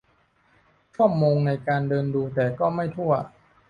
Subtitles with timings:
[0.95, 3.13] ชั่วโมงในการเดินดูแต่ก็ไม่ทั่ว